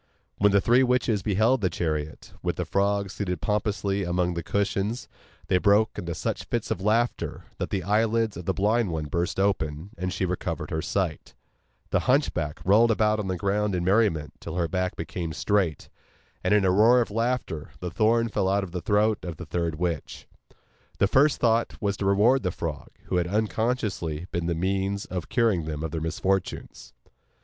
[0.39, 5.07] When the three witches beheld the chariot, with the frog seated pompously among the cushions,
[5.45, 9.39] they broke into such fits of laughter that the eyelids of the blind one burst
[9.39, 11.35] open, and she recovered her sight;
[11.91, 15.87] the hunchback rolled about on the ground in merriment till her back became straight,
[16.43, 19.45] and in a roar of laughter the thorn fell out of the throat of the
[19.45, 20.27] third witch.
[20.97, 25.29] Their first thought was to reward the frog, who had unconsciously been the means of
[25.29, 26.91] curing them of their misfortunes.